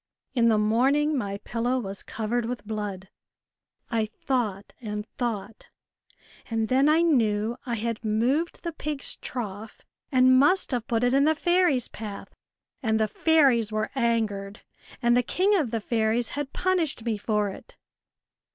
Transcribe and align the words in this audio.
In 0.33 0.49
the 0.49 0.57
morning 0.57 1.15
my 1.15 1.37
pillow 1.43 1.77
was 1.77 2.01
covered 2.01 2.47
with 2.47 2.65
blood. 2.65 3.07
I 3.91 4.07
thought 4.07 4.73
and 4.81 5.05
thought, 5.07 5.67
and 6.49 6.69
then 6.69 6.89
I 6.89 7.03
knew 7.03 7.55
I 7.67 7.75
had 7.75 8.03
moved 8.03 8.63
the 8.63 8.71
pig's 8.71 9.17
trough 9.17 9.81
and 10.11 10.39
must 10.39 10.71
have 10.71 10.87
put 10.87 11.03
it 11.03 11.13
in 11.13 11.25
the 11.25 11.35
fairies' 11.35 11.87
path 11.87 12.33
and 12.81 12.99
the 12.99 13.07
fairies 13.07 13.71
were 13.71 13.91
angered, 13.93 14.61
and 15.03 15.15
the 15.15 15.21
king 15.21 15.53
of 15.55 15.69
the 15.69 15.79
fairies 15.79 16.29
had 16.29 16.51
punished 16.51 17.05
me 17.05 17.15
for 17.19 17.49
it." 17.49 17.77